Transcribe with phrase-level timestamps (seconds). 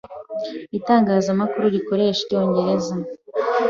[0.77, 2.93] ’itangazamakuru rikoresha Icyongereza